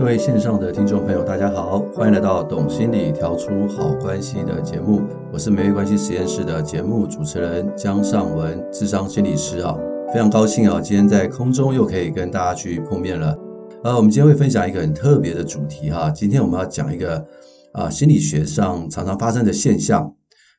[0.00, 9.76] 各位线上的听众朋友，大家好，欢迎来到《懂心理调出好关系》的节目，我是玫瑰关系实验室的节目主持人江尚文，智商心理师啊，
[10.10, 13.36] 非常高兴啊，今天在空中又可以跟大家去碰面了。
[13.84, 17.22] 呃，我们今天会分享一个很特别的主题哈，今天我们要讲一个
[17.74, 20.10] 啊心理学上常常发生的现象，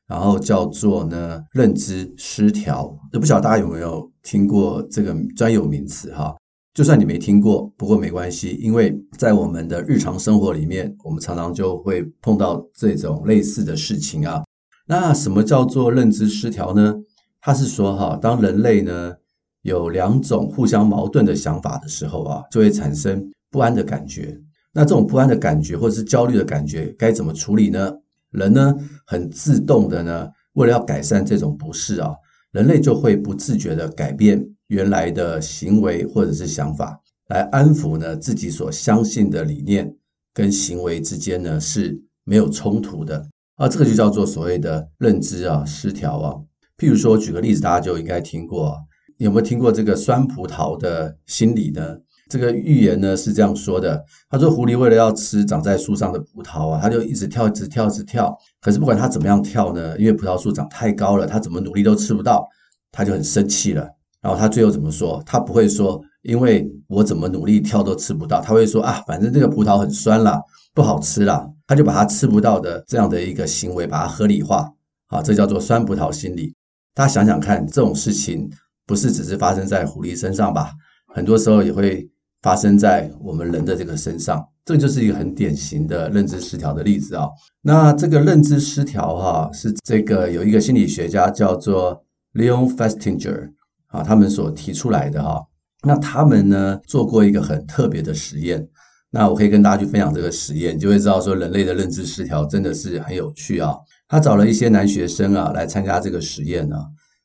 [0.06, 2.96] 然后叫做呢认知失调。
[3.10, 6.32] 不晓得大家有没有听过这个专有名词哈？
[6.74, 14.42] 就算你没听过，不过没关系，因为在我们的日常生活里面，我们常常就会碰到这种类似的事情啊。
[14.86, 16.94] 那什么叫做认知失调呢？
[17.42, 19.12] 它是说哈，当人类呢
[19.60, 24.40] 有两种互相矛盾的想法的时候啊，就会产生不安的感觉。
[24.72, 27.92] 那这种不安的感觉或者是焦虑的感觉该怎么处理呢？
[28.30, 32.14] 人呢很自动的呢，为了要改善这种不适啊，
[32.50, 34.42] 人类就会不自觉的改变。
[34.72, 39.94] 原来的行为或者是想法，来安抚呢自己所相信的理念
[40.32, 46.40] 跟行为之间呢是没有冲突的啊，这个就叫做所谓的认知啊失调啊。
[46.78, 48.74] 譬如说，举个例子，大家就应该听过，
[49.18, 51.98] 有没有听过这个酸葡萄的心理呢？
[52.30, 58.34] 这个寓言呢是这样说的：他说，狐狸为了要吃长在树上的葡萄啊，他就一直跳，一直跳，一直跳。
[58.58, 62.48] 可是不管他怎么样跳呢，因为葡萄树长太高了，他怎么努力都吃不到，
[62.90, 63.86] 他就很生气了。
[64.22, 65.20] 然后他最后怎么说？
[65.26, 68.40] 他不会说，因为我怎么努力跳都吃不到。
[68.40, 70.40] 他会说啊，反正这个葡萄很酸啦，
[70.72, 71.44] 不好吃啦。
[71.66, 74.70] 他就把他吃不到的这样的一个行为把它合理化，
[75.08, 76.54] 啊，这叫做酸葡萄心理。
[76.94, 78.48] 大家想想看，这种事情
[78.86, 80.70] 不是只是发生在狐狸身上吧？
[81.12, 82.08] 很多时候也会
[82.42, 84.46] 发生在我们人的这个身上。
[84.64, 87.26] 这就是一个很典型的认知失调的例子啊。
[87.60, 93.50] 那这个认知失调哈，是这个有一个心理学家叫做 Leon Festinger。
[93.92, 95.40] 啊，他们所提出来的哈，
[95.84, 98.66] 那他们呢做过一个很特别的实验，
[99.10, 103.76] 那我可以跟大家去分享这个实验，就会知道说人类的认知失调真的是很有趣啊。
[104.08, 106.76] 他找了一些男学生啊来参加这个实验呢，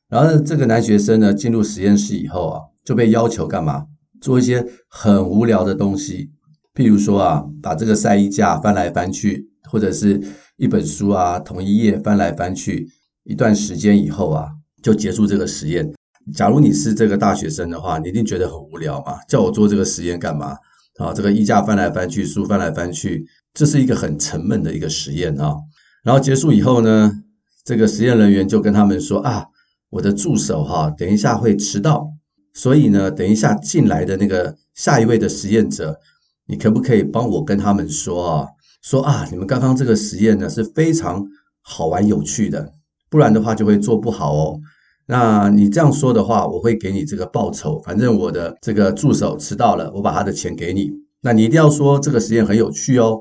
[0.08, 3.86] 然后这个男学生呢进入实验室以后啊，就被要求干嘛？
[4.20, 6.30] 做一些很无聊的东西，
[6.74, 10.20] 譬如说啊，把这个晒衣架翻来翻去，或者是
[10.56, 12.88] 一本书啊同一页翻来翻去，
[13.24, 14.48] 一段时间以后啊，
[14.82, 15.92] 就结束这个实验。
[16.34, 19.18] 假如你是这个大学生的话，你一定觉得很无聊嘛？
[19.28, 20.56] 叫我做这个实验干嘛？
[20.98, 23.24] 啊，这个衣架翻来翻去，书翻来翻去，
[23.54, 25.54] 这是一个很沉闷的一个实验啊。
[26.02, 27.12] 然后结束以后呢，
[27.64, 29.46] 这个实验人员就跟他们说啊，
[29.90, 32.08] 我的助手哈，等一下会迟到，
[32.52, 35.98] 所以呢，等一下进来的那个下一位的实验者，
[36.46, 38.48] 你可不可以帮我跟他们说啊？
[38.82, 41.24] 说啊，你们刚刚这个实验呢是非常
[41.62, 42.72] 好玩有趣的，
[43.08, 44.60] 不然的话就会做不好哦。
[45.10, 47.80] 那你这样说的话，我会给你这个报酬。
[47.80, 50.92] 反正我的这个助手迟到了，我把他的钱给你。
[51.22, 53.18] 那你一定要说这个实验很有趣哦。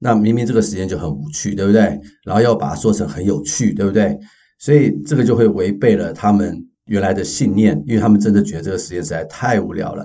[0.00, 1.80] 那明明这个实验就很无趣，对不对？
[2.24, 4.18] 然后要把它说成很有趣，对不对？
[4.58, 10.04] 所以这个就会违背了他们原来的信念，因为他们真的觉得这个实验实在太无聊了。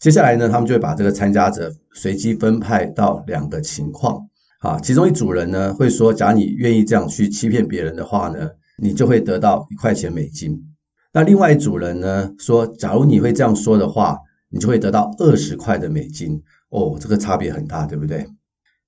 [0.00, 4.18] 接下来呢，他们就会把这个参加者随机分派到两个情况。
[4.60, 8.48] 啊，其中一组人呢会说，假如你愿意这样去欺骗别人的话呢，
[8.80, 10.64] 你就会得到一块钱美金。
[11.12, 14.18] 那另外一组人呢说，假如你会这样说的话，
[14.50, 16.42] 你就会得到二十块的美金。
[16.70, 18.26] 哦，这个差别很大，对不对？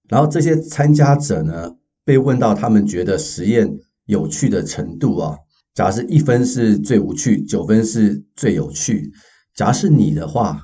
[0.09, 5.37] 然后这些参加者呢被问到他们觉得实验有趣的程度啊，
[5.75, 9.11] 假如是一分是最无趣，九分是最有趣。
[9.55, 10.61] 假如是你的话，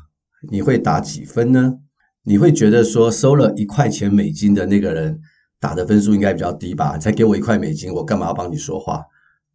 [0.50, 1.78] 你会打几分呢？
[2.22, 5.20] 你会觉得说收了一块钱美金的那个人
[5.58, 6.98] 打的分数应该比较低吧？
[6.98, 9.02] 才给我一块美金，我干嘛要帮你说话？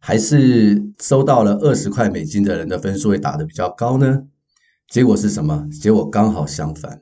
[0.04, 4.24] 还是收到了二十块美金的人的分数会打得比较高呢？
[4.88, 5.68] 结果是什么？
[5.80, 7.00] 结果刚好相反，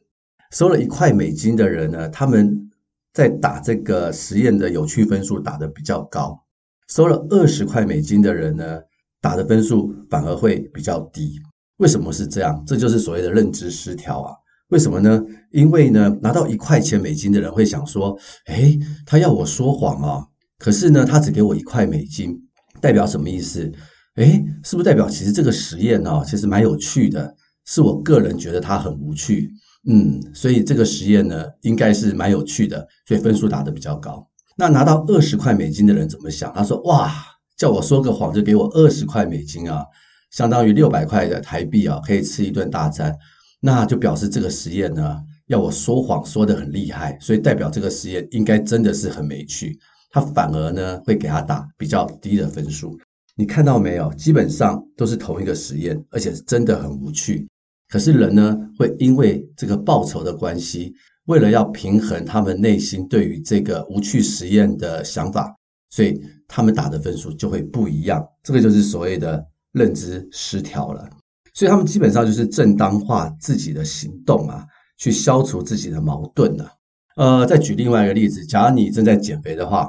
[0.52, 2.70] 收了一块美金的人呢，他们
[3.14, 6.44] 在打这个实验的有趣分数打得比较高；
[6.88, 8.80] 收了二十块美金的人呢，
[9.22, 11.40] 打的分数反而会比较低。
[11.78, 12.62] 为什么是这样？
[12.66, 14.34] 这就是所谓的认知失调啊！
[14.68, 15.24] 为什么呢？
[15.52, 20.26] 因为呢，拿到一块钱美金的人会想说：“诶，他要我说谎啊，
[20.58, 22.46] 可是呢，他只给我一块美金。”
[22.80, 23.70] 代表什么意思？
[24.16, 27.34] 诶，是不是代表其实这个实验呢，其实蛮有趣的？
[27.66, 29.50] 是我个人觉得它很无趣，
[29.86, 34.26] 嗯，所以这个实验呢，应该是蛮有趣的，所以分数打得比较高。
[34.56, 36.52] 那拿到二十块美金的人怎么想？
[36.52, 37.12] 他说：哇，
[37.56, 39.84] 叫我说个谎就给我二十块美金啊，
[40.30, 43.14] 相当于六百块的台币啊，可以吃一顿大餐。
[43.60, 49.78] 那就表示这个实验呢，要我说谎说得很厉害，所以代表这个实验应该真的是很没趣。
[50.10, 52.98] 他反而呢会给他打比较低的分数，
[53.36, 54.12] 你看到没有？
[54.14, 57.48] 基本上都是同一个实验，而且真的很无趣。
[57.88, 60.92] 可是人呢会因为这个报酬的关系，
[61.26, 65.54] 为了要平衡他们内心对于这个无趣实验的想法，
[65.90, 68.24] 所以他们打的分数就会不一样。
[68.42, 71.08] 这个就是所谓的认知失调了。
[71.52, 74.64] 所以他们基本上就是正当化自己的行动啊，
[74.98, 76.72] 去消除自己的矛盾了。
[77.16, 79.86] 呃，再举另外一个例子，假如你正在减肥的话，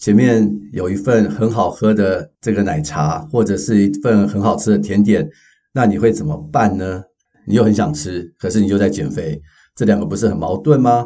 [0.00, 5.28] 前面有一份很好喝的这个奶茶，或者是一份很好吃的甜点，
[5.74, 7.02] 那你会怎么办呢？
[7.46, 9.38] 你又很想吃，可是你又在减肥。
[9.76, 11.04] 这两个不是很矛盾吗？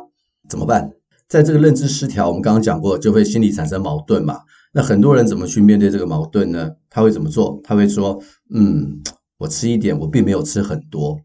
[0.49, 0.89] 怎么办？
[1.29, 4.39] 在这个认知失调，我们刚刚讲过，就会心理产生矛盾嘛。
[4.73, 6.71] 那很多人怎么去面对这个矛盾呢？
[6.89, 7.61] 他会怎么做？
[7.65, 8.23] 他会说
[8.55, 9.01] ：“嗯，
[9.39, 11.19] 我吃一点，我并没有吃很多，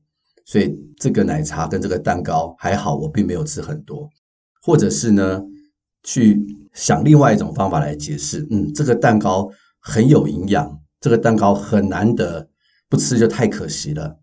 [0.46, 4.10] 所以这个奶茶跟这个蛋糕还好，我并没有吃很多。”
[4.62, 5.42] 或者是呢，
[6.04, 6.42] 去
[6.74, 9.50] 想另外一种方法来解释：“嗯，这个蛋糕
[9.80, 12.48] 很有营养，这个蛋糕很难得，
[12.90, 14.20] 不吃就太可惜了。”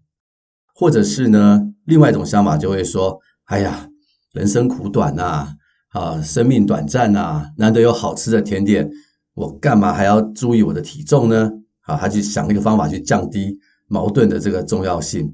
[0.74, 1.62] 或者是呢？
[1.84, 3.88] 另外一种想法就会说：“哎呀，
[4.32, 5.48] 人生苦短呐，
[5.90, 8.90] 啊，生命短暂呐，难得有好吃的甜点，
[9.34, 11.50] 我干嘛还要注意我的体重呢？”
[11.86, 13.56] 啊，他去想一个方法去降低
[13.86, 15.32] 矛盾的这个重要性。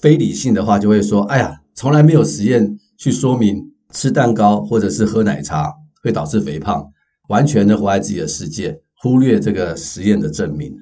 [0.00, 5.72] 非理性的话就会说：“哎呀，从来没有实验去说明吃蛋糕或者是喝奶茶
[6.02, 6.84] 会导致肥胖，
[7.28, 10.74] 完全的活在自己的世界，忽略这个实验的证明。”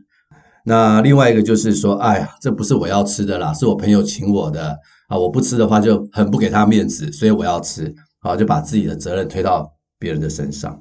[0.65, 4.79] 那另外一个就是说：“哎呀，这不是我要吃的啦，是我朋友请我的。”
[5.11, 9.69] 啊，我不吃的话就很不给他面子，所以我要吃，啊，就把自己的责任推到
[9.99, 10.79] 别人的身上。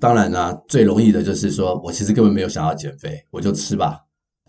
[0.00, 3.98] 当然呢，最容易的就是说我其实根本没有想要减肥，我就吃吧。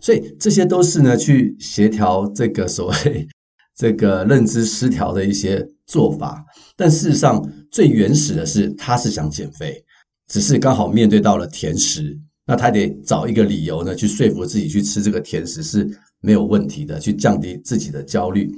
[0.00, 3.26] 所以这些都是呢，去协调这个所谓
[3.76, 6.44] 这个认知失调的一些做法。
[6.76, 9.84] 但事实上，最原始的是他是想减肥，
[10.28, 15.88] 只是刚好面对到了甜食，那他得找一个理由呢，去说服自己去吃这个甜食是
[16.20, 18.50] 没有问题的，去降低自己的焦虑。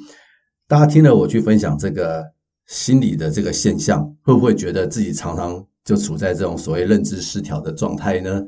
[0.69, 2.25] 大家听了我去分享这个
[2.67, 8.43] 心理的这个现象，会不会觉得自己常常就处在这种所谓认知失调的状态呢？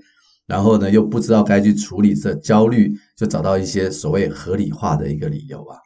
[0.46, 5.76] 然后呢，又不知道该去处理这焦虑，就找到一些所谓合理化的一个理由啊。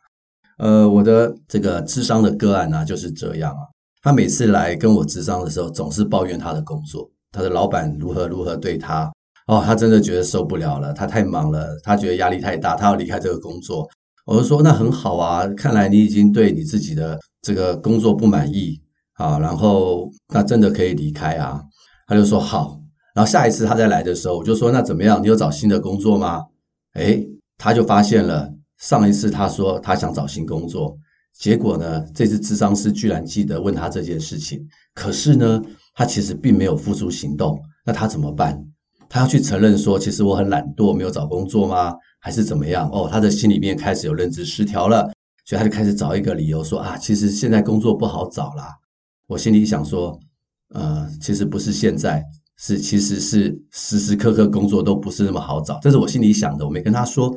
[0.62, 3.66] 呃，我的这个咨商的个案呢，就是这样啊。
[4.00, 9.12] 他每次来跟我咨商的时候，总是抱怨他的工作，他的老板如何如何对他。
[9.48, 13.88] 哦，他真的觉得受不了了，他太忙了，他觉得压力太大，他要离开这个工作。
[14.24, 18.80] 我就说那很好啊，看来你已经对你自己的这个工作不满意
[19.14, 21.60] 啊，然后那真的可以离开啊。
[22.06, 22.78] 他就说好，
[23.16, 25.20] 然后下一次他再来的时候，我就说那怎么样？
[25.20, 26.44] 你有找新的工作吗？
[26.94, 27.26] 诶，
[27.58, 28.48] 他就发现了
[28.82, 30.98] 上一次他说他想找新工作，
[31.38, 34.60] 结果呢，这次智商师居然记得问他这件事情，
[34.92, 35.62] 可是呢，
[35.94, 37.56] 他其实并没有付诸行动。
[37.86, 38.60] 那他怎么办？
[39.08, 41.94] 他要去承认说，其实我很懒惰，没有找工作吗？
[42.18, 42.90] 还是怎么样？
[42.92, 45.12] 哦，他的心里面开始有认知失调了，
[45.44, 48.68] 所以他就开始找一个理由说啊，其实现在工作不好找啦。
[49.28, 50.18] 我心里想说，
[50.70, 52.20] 呃，其实不是现在，
[52.58, 55.78] 是其实是时时刻刻工作都不是那么好找。
[55.80, 57.32] 这是我心里想的，我没跟他说。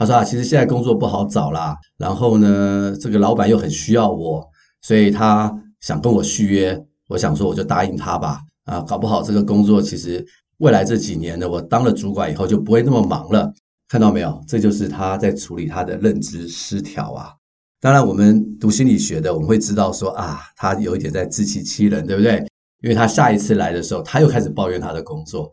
[0.00, 4.42] 他说啊，其实现在工作不好找啦，然后呢，这个老板又很需要我，
[4.80, 6.82] 所以他想跟我续约。
[7.06, 8.40] 我想说，我就答应他吧。
[8.64, 10.26] 啊，搞不好这个工作其实
[10.56, 13.52] 未来这几年呢，我当了主管以后就不会那么忙了。
[13.88, 14.42] 看到没有？
[14.48, 17.34] 这就是他在处理他的认知失调啊。
[17.78, 22.42] 当然，我们读心理学的，我们会知道说啊，他有一点在自欺欺人，对不对？
[22.82, 25.50] 因为他下一次来的时候，他又开始抱怨他的工作。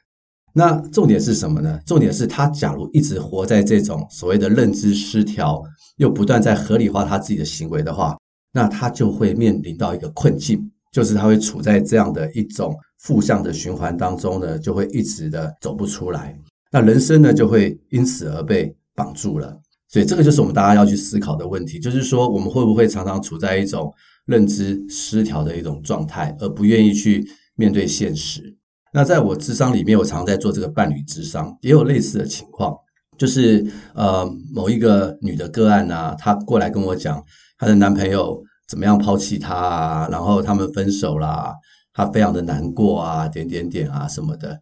[0.54, 1.80] 那重点是什么呢？
[1.86, 5.63] 重点是他假如一直活在这种所谓的认知失调，
[5.98, 8.18] 又不断在合理化他自己的行为的话，
[8.51, 16.36] 那他就会面临到一个困境，就是他会处在这样的一种负向的循环当中呢，就会一直的走不出来。
[16.72, 19.56] 那人生呢，就会因此而被绑住了，
[19.89, 23.94] 所以这个就是我们大家要去思考的问题，就是说我们会不会常常处在一种
[24.25, 27.24] 认知失调的一种状态，而不愿意去
[27.56, 28.57] 面对现实。
[28.94, 32.75] 那在我智商里面，我常在做这个伴侣智商，也有类似的情况，
[33.17, 37.24] 就是呃某一个女的个案啊，她过来跟我讲
[37.58, 41.53] 她的男朋友怎么样抛弃她啊，然后他们分手啦，
[41.94, 44.60] 她非常的难过啊，点点点啊什么的。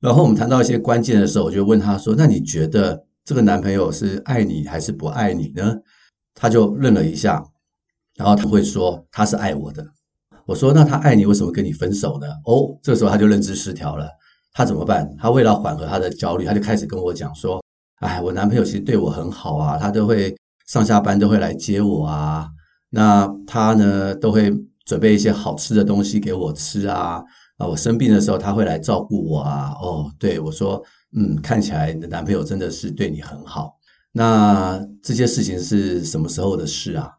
[0.00, 5.74] 然后我们谈到一些关键的时候，我就问他说：“那你觉得这个男朋友是爱你还是不爱你呢？”
[6.34, 7.44] 他就愣了一下，
[8.16, 9.84] 然后他会说：“他是爱我的。”
[10.48, 14.08] 我说：“那他爱你，为什么跟你分手呢？”哦，这个时候他就认知失调了。
[14.54, 15.14] 他怎么办？
[15.18, 17.62] 他为了缓和他的焦虑，他就开始跟我讲说
[18.00, 20.34] ：“哎，我男朋友其实对我很好啊，他都会
[20.66, 22.48] 上下班都会来接我啊，
[22.88, 24.50] 那他呢都会
[24.86, 27.22] 准备一些好吃的东西给我吃啊。”
[27.58, 29.74] 啊，我生病的时候他会来照顾我啊。
[29.82, 30.82] 哦，对，我说，
[31.14, 33.76] 嗯，看起来你的男朋友真的是对你很好。
[34.12, 37.10] 那这些事情是什么时候的事啊？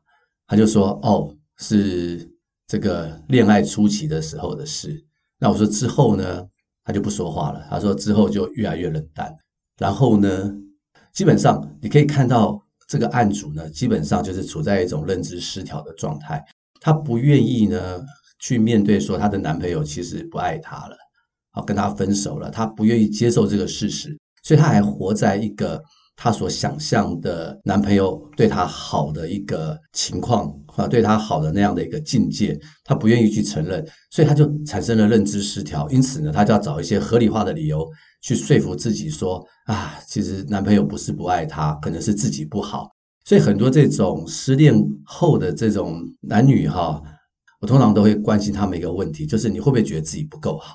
[0.47, 2.27] 他就说，哦，是
[2.69, 5.03] 这个恋爱初期的时候的事。
[5.39, 6.45] 那我说之后呢，
[6.83, 7.65] 他就不说话了。
[7.67, 9.35] 他说之后就越来越冷淡。
[9.79, 10.53] 然后呢，
[11.11, 16.45] 基本上你可以看到这个案主呢，基本上就是处在一种认知失调的状态。
[16.79, 17.99] 她不愿意呢
[18.37, 20.95] 去面对说她的男朋友其实不爱她了，
[21.49, 22.51] 好跟她分手了。
[22.51, 25.83] 她不愿意接受这个事实，所以她还活在一个。
[26.21, 35.89] 她所想象的男朋友对她好的一个情况啊，对她好的那样的一个境界，她不愿意去承认，所以她就产生了认知失调。
[35.89, 37.87] 因此呢，她就要找一些合理化的理由
[38.21, 42.89] 去说服自己说啊，其实男朋友不是不爱她，可能是自己不好。
[43.23, 47.01] 所以很多这种失恋后的这种男女哈，
[47.61, 50.73] 我通常都会关心他们一个问题，就是你会不会觉得自己不够好？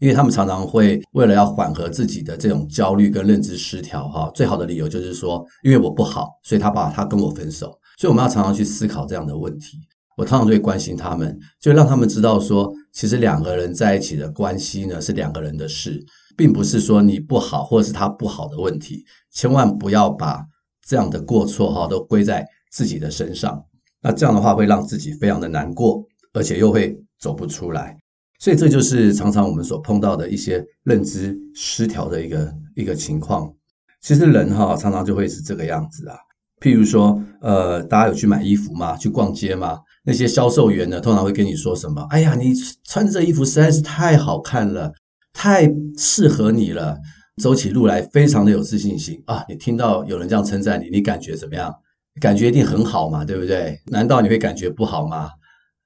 [0.00, 7.78] 因为他们常常会为了要缓和自己的这种焦虑跟认知失调，哈，最好的理由就是说，因为我不好，所以他把他跟我分手。
[7.96, 9.78] 所以我们要常常去思考这样的问题。
[10.16, 16.04] 我常常会关心他们，就让他们知道说，其实两个人在一起的关系呢，是两个人的事，
[16.36, 19.04] 并不是说你不好或者是他不好的问题。
[19.32, 20.44] 千万不要把
[20.86, 23.60] 这样的过错哈都归在自己的身上，
[24.00, 27.96] 那这样的话会让自己非常的难过，而且又会走不出来。
[28.38, 33.52] 所以这就是常常我们所碰到的一些认知失调的一个一个情况。
[34.00, 36.16] 其实人哈常常就会是这个样子啊。
[36.60, 38.96] 譬如说，呃，大家有去买衣服吗？
[38.96, 39.78] 去逛街吗？
[40.02, 42.06] 那些销售员呢，通常会跟你说什么？
[42.10, 44.92] 哎呀，你穿这衣服实在是太好看了，
[45.32, 46.98] 太适合你了，
[47.42, 49.44] 走起路来非常的有自信心啊！
[49.48, 51.74] 你听到有人这样称赞你，你感觉怎么样？
[52.20, 53.78] 感觉一定很好嘛，对不对？
[53.86, 55.30] 难道你会感觉不好吗？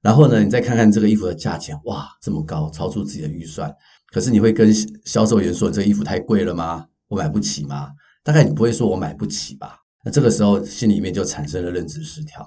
[0.01, 3.75] 然后呢，你再看看这个衣服的价钱，哇，这么高，超出自己的预算。
[4.11, 4.73] 可是你会跟
[5.05, 6.87] 销售员说，这衣服太贵了吗？
[7.09, 7.91] 我买不起吗？
[8.23, 9.77] 大概你不会说我买不起吧？
[10.05, 12.47] 那这个时候心里面就产生了认知失调。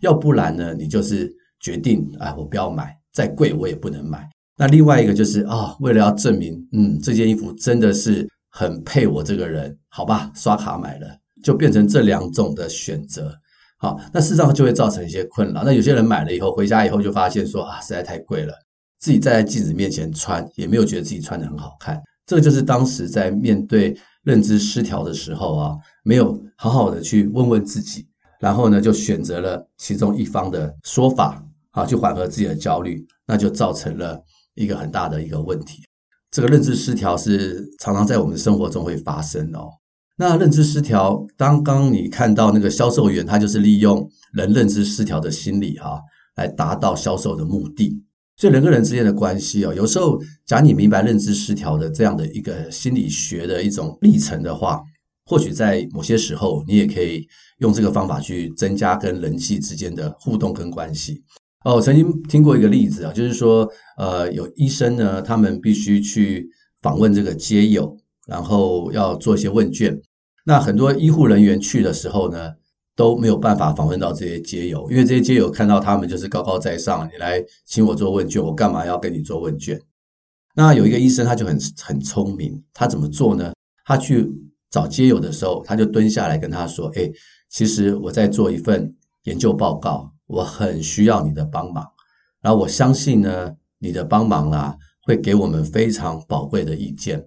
[0.00, 4.28] 要不然呢，你就是决定，哎，我不要买，再贵我也不能买。
[4.56, 13.34] 那另外一个就是啊、为了要证明，嗯，这件衣服真的是很配我这个人，好吧，刷卡买了，就变成这两种的选择。
[13.82, 15.64] 好，那事实上就会造成一些困扰。
[15.64, 18.54] 那有些人买了以后，回家以后就发现说啊，实在太贵了，
[19.00, 22.00] 自己站在镜子面前穿，也没有觉得自己穿得很好看。
[22.24, 28.06] 这个就是当时在面对认知失调的时候啊，没有好好的去问问自己，
[28.38, 34.16] 然后呢，就选择了其中一方的说法，啊，去缓和自己的焦虑，那就造成了
[34.54, 35.82] 一个很大的一个问题。
[36.30, 39.68] 这个认知失调是常常在我们生活中会发生哦。
[40.22, 46.00] 那认知失调，刚刚你看到那个销售员，他就是利用人认知失调的心理哈、啊，
[46.36, 48.00] 来达到销售的目的。
[48.36, 54.80] 所以人跟人之间的关系哦，有时候假如你明白认知失调的这样的一个心理学的一种历程的话，
[55.26, 57.26] 或许在某些时候，你也可以
[57.58, 61.20] 用这个方法去增加跟人际之间的互动跟关系。
[61.64, 66.48] 哦，我曾经听过一个例子啊，就是说，呃，有医生呢，他们必须去
[66.80, 67.96] 访问这个街友，
[68.28, 70.00] 然后要做一些问卷。
[70.44, 72.52] 那很多医护人员去的时候呢，
[72.96, 79.80] 都没有办法访问到这些街友，因为这些街友看到他们就是高高在上，你来请我做问卷，我干嘛要跟你做问卷？
[80.54, 83.52] 那有一个医生他就很很聪明，他怎么做呢？
[83.84, 84.28] 他去
[84.68, 87.08] 找街友的时候，他就蹲下来跟他说：“哎，
[87.48, 91.86] 其实我在做一份研究报告，我很需要你的帮忙，
[92.40, 97.24] 然后我相信呢，你的帮忙啊，会给我们非常宝贵的意见。”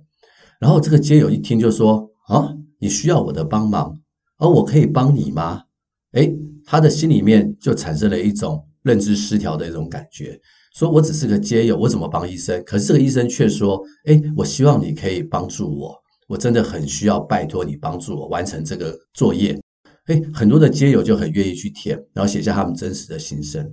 [0.59, 2.53] 然后这个街友一听就说：“啊。”
[2.85, 3.99] 你需要我的帮忙，
[4.37, 5.63] 而我可以帮你吗？
[6.11, 10.39] 诶，他的心里面就产生了一种认知失调的一种感觉，
[10.75, 12.63] 说我只是个街友，我怎么帮医生？
[12.63, 15.95] 可是这个医生却说，诶，我希望你可以帮助我，
[16.27, 19.59] 我真的很需要拜托你帮助我完成这个作业。
[20.05, 23.67] 诶，很多的街友就很愿意去填，然后写下他们真实的心声。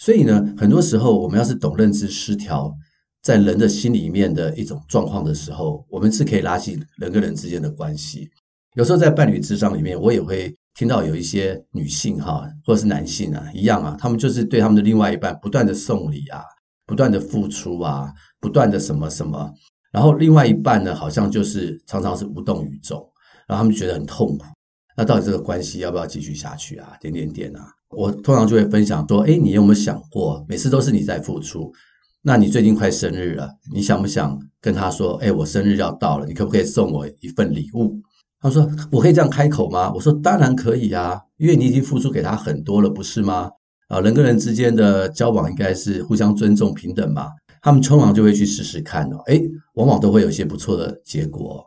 [0.00, 2.74] 所以呢，很多时候我们要是懂认知失调。
[3.22, 8.28] 在人的心里面的一种状况的时候，我们是可以拉近人跟人之间的关系。
[8.76, 16.42] 有时候在伴侣咨商里面，我也会听到有一些女性哈，或者是男性啊，一样啊，他们就是对他们的另外一半不断的送礼啊，
[16.84, 19.50] 不断的付出啊，不断的什么什么，
[19.90, 22.98] 然后另外一半呢，好像就是常常是无动于衷，
[23.48, 24.44] 然后他们觉得很痛苦。
[24.94, 26.98] 那到底这个关系要不要继续下去啊？
[27.00, 31.72] 点点点啊，我通常就会分享说，诶，你有没有想过，每次都是你在付出？
[32.20, 37.98] 那你最近快生日了，你想不想跟他说，哎，我生日要到了，你可不可以送我一份礼物？
[38.40, 39.92] 他说，我可以这样开口吗？
[39.92, 43.50] 我说，当然可以啊，因为你已经付出给他很多了，不是吗？
[43.88, 47.28] 啊，人跟人之间的交往应该是互相尊重、平等嘛。
[47.62, 49.40] 他们通常就会去试试看哦，哎，
[49.74, 51.64] 往往都会有一些不错的结果。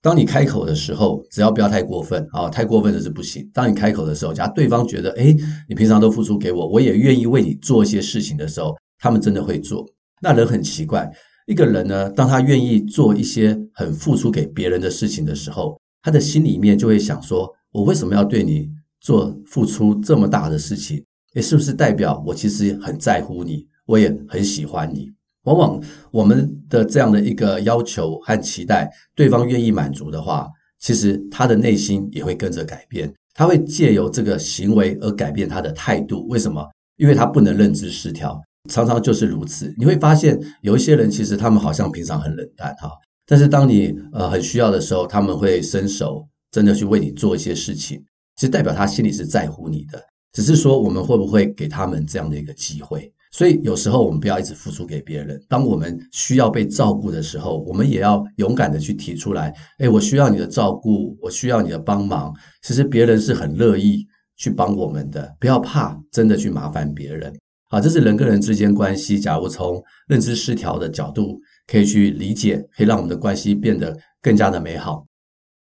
[0.00, 3.48] 当你开口的时候，只要不要太过分啊，太过分的是不行。
[3.52, 5.36] 当你开口的时候，假如对方觉得，诶，
[5.68, 9.86] 你平常都付出给我，我也愿意为你做一些事情的时候，他们真的会做。
[10.20, 11.10] 那人很奇怪，
[11.46, 18.68] 一个人呢，当他愿意做一些很付出给别人的事情的时候，他的心里面就会想说，我为什么要对你
[19.00, 21.02] 做付出这么大的事情？
[21.34, 25.10] 诶，是不是代表我其实很在乎你，我也很喜欢你？
[25.44, 33.12] 往往我们的这样的一个要求和期待，对方愿意满足的话，其实他的内心也会跟着改变。
[33.34, 36.26] 他会借由这个行为而改变他的态度。
[36.28, 36.68] 为什么？
[36.96, 39.74] 因为他不能认知失调，常常就是如此。
[39.78, 42.90] 你会发现有一些人，其实他们好像平常很冷淡哈，
[43.32, 47.98] 但是当你呃很需要的时候，他们会伸手真的去为你做一些事情，
[48.36, 49.98] 其实代表他心里是在乎你的。
[50.34, 53.10] 只是说我们会不会给他们这样的一个机会？
[53.30, 55.42] 所以有时候我们不要一直付出给别人。
[55.48, 59.50] 当我们需要被照顾的时候，我们也要勇敢的去提出来。
[59.78, 62.34] 诶，我需要你的照顾，我需要你的帮忙。
[62.60, 67.34] 其实别人是很乐意去帮我们的，不要怕真的去麻烦别人。
[67.70, 69.18] 好，这是人跟人之间关系。
[69.18, 75.06] 假如从认知失调的角度可以去理解，可以让我们的关系变得更加的美好。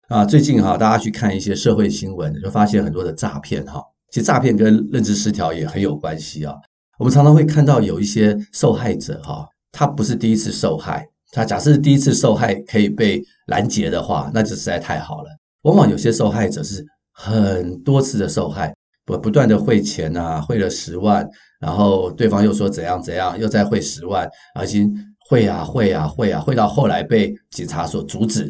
[0.07, 3.81] 啊，最近哈，大家去看一些社会新闻，就发现很多的诈骗哈。
[4.11, 6.53] 其实诈骗跟认知失调也很有关系啊。
[6.99, 15.29] 我们常常会看到有一些受害者哈，他不是第一次受害，他假设第一次受害可以被拦截的话，那就实在太好了。
[15.63, 18.73] 往往有些受害者是很多次的受害，
[19.05, 21.27] 不不断的汇钱啊，汇了十万，
[21.59, 24.87] 然后对方又说怎样怎样，又再汇十万，而且
[25.27, 28.43] 会啊会啊会啊会到后来被警察所阻止，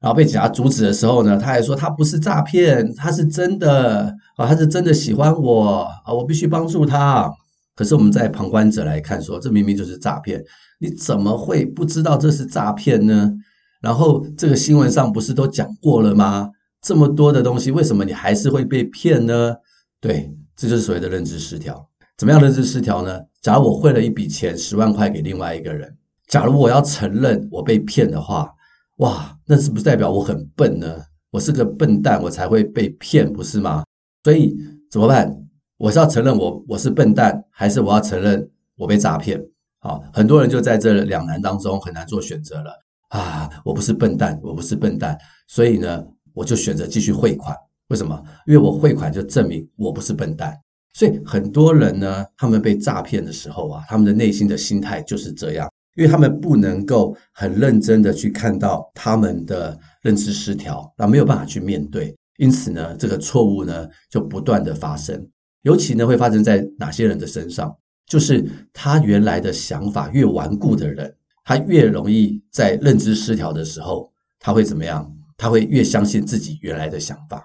[0.00, 7.30] 然后被警察阻止的时候呢，他还说他不是诈骗，他是真的啊，他是真的喜欢我啊，我必须帮助他。
[7.74, 10.42] 可是我们在旁观者来看说，这明明就是诈骗，
[10.80, 13.32] 你怎么会不知道这是诈骗呢？
[13.80, 16.50] 然后这个新闻上不是都讲过了吗？
[16.82, 19.54] 这么多的东西，为什么你还是会被骗呢？
[20.00, 21.88] 对，这就是所谓的认知失调。
[22.16, 23.20] 怎么样认知失调呢？
[23.40, 25.96] 假如我汇了一笔钱，十万块给另外一个人，
[26.28, 28.52] 假如我要承认我被骗的话，
[28.96, 31.02] 哇，那是不是代表我很笨呢？
[31.30, 33.82] 我是个笨蛋，我才会被骗，不是吗？
[34.24, 34.54] 所以
[34.90, 35.34] 怎么办？
[35.78, 39.42] 我是要承认我我是笨蛋，还是我要承认我被诈骗？
[39.80, 42.72] 好，很多人就在这两难当中很难做选择了
[43.08, 43.48] 啊！
[43.64, 47.56] 我不是笨蛋，我不是笨蛋，所以呢，我就选择继续汇款。
[47.88, 48.22] 为什么？
[48.46, 50.54] 因为我汇款就证明我不是笨蛋。
[50.92, 65.28] 所以很多人呢，他们被诈骗的时候啊，他们的内心的心态就是这样，因为他们不能够很认真的去看到他们的认知失调，那没有办法去面对，因此呢，这个错误呢就不断的发生。
[65.62, 67.76] 尤其呢，会发生在哪些人的身上？
[68.06, 71.12] 就是他原来的想法越顽固的人，
[71.44, 75.12] 他越容易在认知失调的时候，他会怎么样？
[75.36, 77.44] 他会越相信自己原来的想法。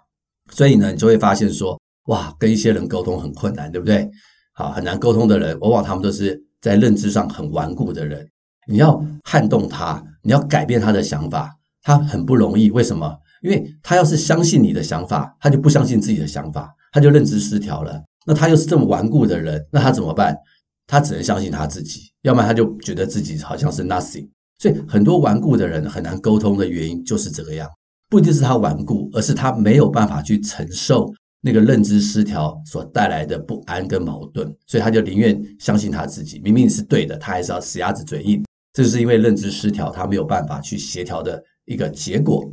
[0.52, 4.08] 所以呢，你就会发现说，哇，跟一些人沟通很困难，对不对？
[4.54, 8.30] 好，很难沟通的人，往往他们都是在认知上很顽固的人。
[8.67, 12.71] 你要撼动他，你要改变他的想法，他很不容易。
[12.71, 13.17] 为什么？
[13.41, 16.73] 因为他要是相信你的想法，他就不相信自己的想法。
[16.93, 20.38] 他就认知失调了，那他又是这么顽固的人，那他怎么办？
[20.86, 24.30] 他只能相信他自己，要不然他就觉得自己好像是 nothing。
[24.60, 27.67] 所以很多顽固的人很难沟通的原因就是这个样，
[28.10, 38.43] 不一定是他顽固，而是他没有办法去承受那个认知失调所带来的不安跟矛盾，所以他就宁愿相信他自己，明明是对的，他还是要死鸭子嘴硬。
[38.73, 42.51] 这是因为认知失调，他没有办法去协调的一个结果。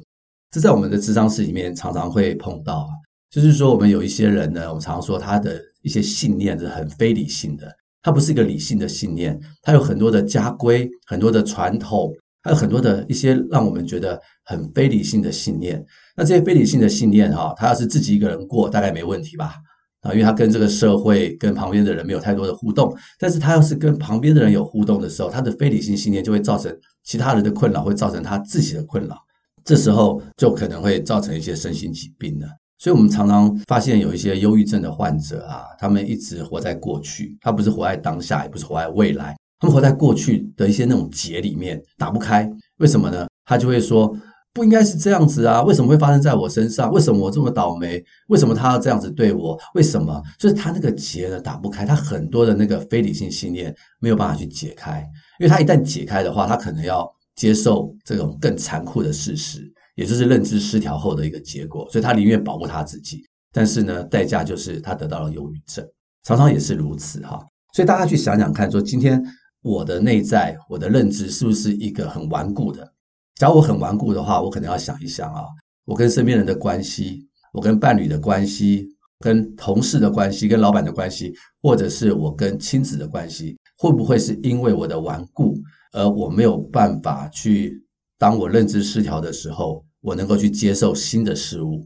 [0.50, 2.88] 这在我们的智商室里面常常会碰到啊。
[3.30, 15.80] 就是说，我们有一些人呢，我们常说他的一些信念是很非理性的，他不是一个理性的信念，他有很多的家规、很多的传统，还有很多的一些让我们觉得很非理性的信念。
[16.16, 19.54] 那这些非理性的信念，哈，他要是自己一个人过，大概没问题吧？
[20.00, 22.96] 啊，因为他跟这个社会、跟旁边的人没有太多的互动。
[23.18, 29.16] 但是他要是跟旁边的人有互动的时候，他的非理性信念就会造成其他人的困扰，会造成他自己的困扰。
[29.64, 32.46] 这时候就可能会造成一些身心疾病了。
[32.78, 42.50] 所以，我们常常发现有一些忧郁症的患者啊，他们一直活在过去，他不是活在当下，也不是活在未来，他们活在过去的一些那种结里面，打不开。
[42.78, 43.26] 为什么呢？
[43.44, 44.16] 他就会说，
[44.52, 46.90] 不应该是这样子啊，为什么会发生在我身上？
[46.92, 48.02] 为什么我这么倒霉？
[48.28, 49.58] 为什么他要这样子对我？
[49.74, 50.22] 为什么？
[50.38, 55.00] 就是他那个结呢，打不开，他很多的那个非理性信念没有办法去解开，
[55.38, 59.72] 因为他一旦解开的话，他可能要接受这种更残酷的事实。
[59.96, 65.86] 也就是认知失调后的一个结果，所以他宁愿保护他自己，但是呢，代价就是他得到了忧郁症，
[66.24, 67.38] 常常也是如此哈。
[67.74, 69.22] 所以大家去想想看，说今天
[69.60, 72.90] 我的内在、我的认知是不是一个很顽固的？
[73.40, 75.46] 假如我很顽固的话，我可能要想一想啊，
[75.86, 78.86] 我跟身边人的关系，我跟伴侣的关系，
[79.18, 85.56] 跟同事的关系，跟老板的关系，或者是我跟亲子的关系，会不会是因为我的顽固，
[85.94, 87.82] 而我没有办法去，
[88.18, 91.82] 当我认知失调的时候，我能够去接受新的事物，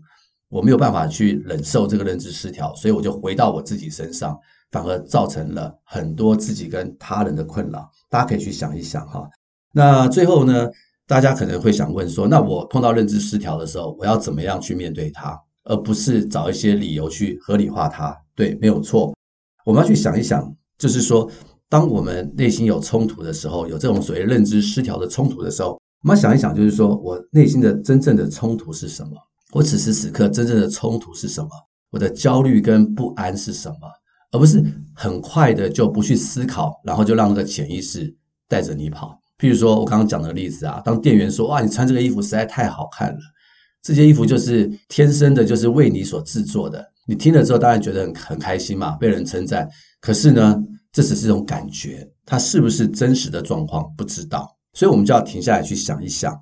[0.49, 4.37] 我没有办法去忍受这个认知失调，所以我就回到我自己身上，
[4.73, 7.89] 反而造成了很多自己跟他人的困扰。
[8.11, 9.31] 大家可以去想一想哈。
[9.73, 10.69] 那最后呢，
[11.07, 18.17] 大家可能会想问说，那我碰到认知失调的时候，我要怎么样去面对它，而不是找一些理由去合理化它？
[18.35, 19.15] 对，没有错。
[19.67, 21.31] 我们要去想一想，就是说，
[21.69, 29.11] 当我们内心有冲突的时候，有这种所谓认知失调的冲突的时候，我们要想一想，就是说我内心的真正的冲突是什么？
[29.53, 31.49] 我此时此刻真正的冲突是什么？
[31.91, 33.89] 我的焦虑跟不安是什么？
[34.33, 34.65] 而不是
[34.95, 38.13] 很快的就不去思考，然后就让那个潜意识
[38.49, 39.21] 带着你跑。
[39.39, 43.21] 譬如说，我刚刚讲的例子啊，当店员说：“哇，你穿这个衣服实在太好看了，
[43.83, 49.69] 这件衣服就是天生的，就是为你所制作的。”你听了之后，当然觉得很很开心嘛，被人称赞。
[50.01, 50.57] 可是呢，
[50.91, 54.49] 这只是一种感觉，它是不是真实的状况不知道。
[54.73, 56.35] 所以我们就要停下来去想一想：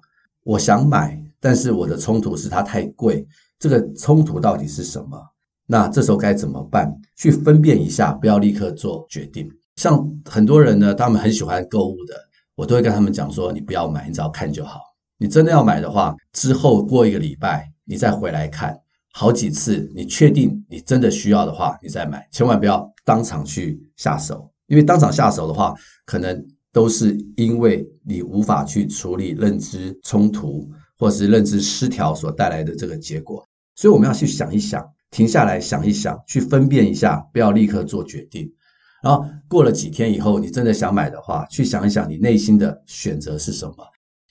[0.45, 3.27] 我想买，但是我的冲突是它太贵，
[3.59, 5.19] 这个冲突到底是什么？
[5.67, 6.95] 那这时候该怎么办？
[7.17, 9.51] 去分辨一下，不要立刻做决定。
[9.77, 12.15] 像很多人呢，他们很喜欢购物的。
[12.55, 14.81] 我都会跟他们讲说，你不要买，你只要看就好。
[15.19, 18.79] 你真的要买的话，之后过一个礼拜，你再回来看
[19.13, 22.27] 好几次，你确定你真的需要的话，你再买。
[22.33, 33.47] 千万不要当场去下手，因为当场下手的话，可能都是因为你无法去处理认知冲突或是认知失调所带来的这个结果。
[33.77, 38.53] 所以我们要去想一想，停下来想一想，去分辨一下，不要立刻做决定。
[39.03, 43.75] 然后过了几天以后，你真的想买的话，去想一想你内心的选择是什么。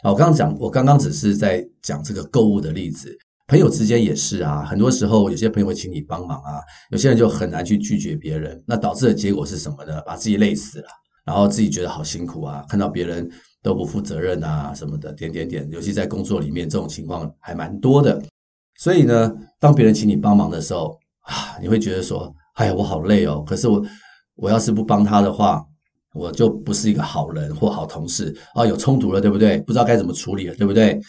[0.01, 3.15] 好，我刚刚讲，我刚刚只是在讲这个购物的例子，
[3.47, 4.63] 朋友之间也是啊。
[4.63, 10.01] 很多时候，有些朋友会请你帮忙啊，有些人就很难去拒绝别人，那导致的结果是什么呢？
[10.05, 10.87] 把自己累死了，
[11.25, 13.29] 然后自己觉得好辛苦啊，看到别人
[13.61, 15.69] 都不负责任啊什么的，点点点。
[15.69, 18.23] 尤其在工作里面，这种情况还蛮多的。
[18.79, 23.43] 所以呢，当别人请你帮忙的时候啊，你会觉得说，哎呀，我好累哦。
[23.45, 23.85] 可是我。
[24.41, 25.63] 我要是不帮他的话，
[26.15, 29.59] 我就不是一个好人或好同事啊，有冲突了，对不对？
[29.59, 30.99] 不知道该怎么处理了，对不对？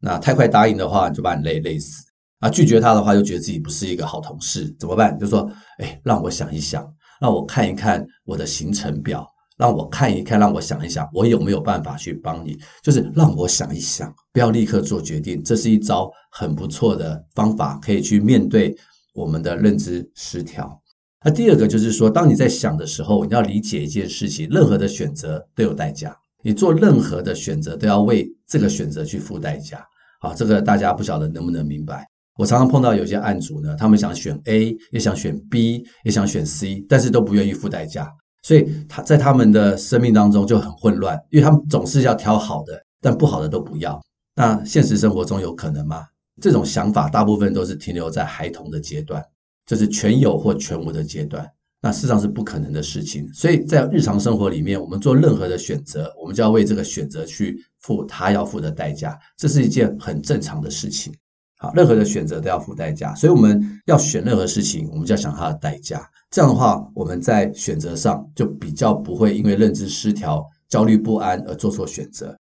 [0.00, 2.04] 那太快答应的话，就把你累累死
[2.40, 5.16] 啊；拒绝他的话，就觉得自己不是一个好同事，怎么办？
[5.16, 6.84] 就说，哎，让我想一想，
[7.20, 9.24] 让我看一看我的行程表，
[9.56, 12.58] 让我看一看，让我想一想，我有没有办法去帮你？
[12.82, 15.40] 就是让我想一想，不要立刻做决定。
[15.44, 18.76] 这是一招很不错的方法，可以去面对
[19.14, 20.81] 我们的认知失调。
[21.24, 29.84] 那第二个就是说，当你在想的时候，你要理解一件事情：任何的选择都有代价，你做任何的选择都要为这个选择去付代价。
[30.20, 32.04] 好，这个大家不晓得能不能明白？
[32.38, 38.10] 我常常碰到有些案主呢，他们想选 A，也想选 B，也想选 C，但是都不愿意付代价，
[38.42, 44.02] 所以他在他们的生命当中就很混乱，因为他们总是要挑好的，但不好的都不要。
[44.34, 46.06] 那现实生活中有可能吗？
[46.40, 49.22] 这种想法大部分都是停留在孩童的阶段。
[49.66, 51.48] 就是全有或全无的阶段，
[51.80, 53.28] 那事实上是不可能的事情。
[53.32, 61.12] 所以在日常生活里面，我们做任何的选择，我们就要为这个选择去付他要付的代价，这是一件很正常的事情。
[61.58, 66.04] 好，任何的选择都要付代价，所以我们要选任何事情，我们就要想它的代价。
[66.30, 72.36] 这样的话，我们在选择上就比较不会因为认知失调、焦虑不安而做错选择。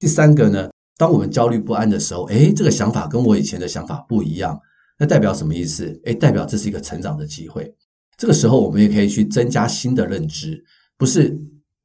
[0.00, 4.58] 第三个呢，当我们焦虑不安的时候，诶，这个想法跟我以前的想法不一样。
[5.04, 6.00] 那代表什么意思？
[6.04, 7.70] 诶，代表这是一个成长的机会。
[8.16, 10.64] 这个时候，我们也可以去增加新的认知，
[10.96, 11.38] 不是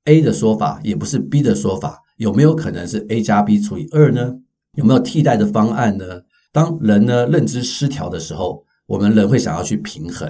[0.05, 4.33] A 的说法，也不是 B 的说法，有没有可能是 A 加 B 除以二呢？
[4.77, 6.21] 有没有替代的方案呢？
[6.53, 10.29] 当人呢认知失调的时候，我们人会想要去平衡，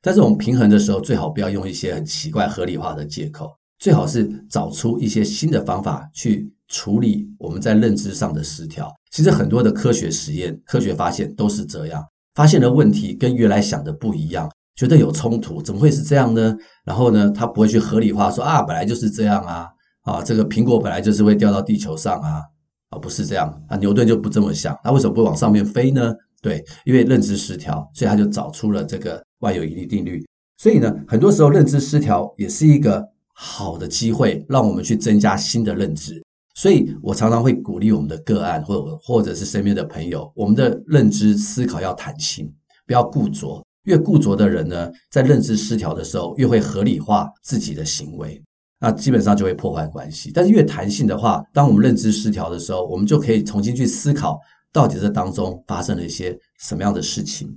[0.00, 8.90] 在这种平衡的时候，最好不要用一些很奇怪合理化的借口，最好是找出一些新的方法去处理我们在认知上的失调。
[9.10, 12.02] 其实很多的科学实验、科学发现都是这样。
[12.34, 16.56] 发现了问题跟原来想的不一样，觉得有冲突，怎么会是这样呢？
[16.84, 19.68] 然后呢，他不会去合理化说啊，本来就是这样啊，
[20.02, 22.42] 啊，这个苹果本来就是会掉到地球上啊，
[22.90, 26.14] 啊，不是这样啊，牛顿就不这么想，他为什么不往上面飞呢？
[26.42, 30.24] 对，因为认知失调，所以他就找出了这个万有引力定律。
[30.56, 36.22] 所以呢，很多时候认知失调也是一个好的机会，让我们去增加新的认知。
[36.60, 42.52] 所以我常常会鼓励我们的个案，或者或者是身边的朋友，我们的认知思考要弹性，
[42.86, 43.64] 不要固着。
[43.84, 48.38] 越固着的人呢，在认知失调的时候，越会合理化自己的行为。
[48.78, 50.30] 那基本上就会破坏关系。
[50.34, 54.38] 但是越弹性的话，当我们认知失调的时候，我们就可以重新去思考，
[54.70, 57.48] 到底这当中发生了一些什么样的事情。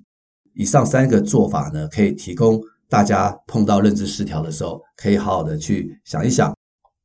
[0.55, 6.55] 以上三个做法呢，可以提供大家碰到认知失调的时候，可以好好的去想一想。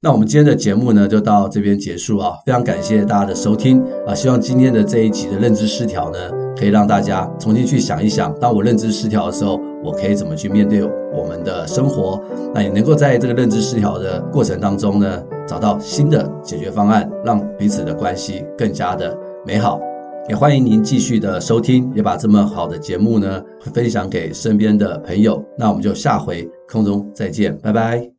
[0.00, 2.34] 那我们今天的节目呢，就到这边结束啊！
[2.46, 4.14] 非常感谢大家的收听啊！
[4.14, 6.18] 希望今天的这一集的认知失调呢，
[6.56, 12.22] 可以让大家重新去想一想，当我认知失调的时候，我可以怎么去面对我们的生活？
[12.54, 19.80] 那也能够在这个认知失调的过程当中呢，找到新的解决方案，让彼此的关系更加的美好。
[20.28, 23.42] 也欢迎您继续的收听，也把这么好的节目呢，
[23.74, 25.44] 分享给身边的朋友。
[25.58, 28.08] 那我们就下回空中再见，拜拜。